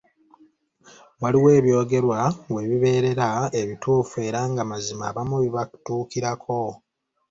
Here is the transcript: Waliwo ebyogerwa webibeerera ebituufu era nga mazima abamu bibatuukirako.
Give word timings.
Waliwo 1.21 1.49
ebyogerwa 1.59 2.19
webibeerera 2.55 3.29
ebituufu 3.61 4.15
era 4.27 4.39
nga 4.51 4.63
mazima 4.71 5.03
abamu 5.11 5.35
bibatuukirako. 5.43 6.61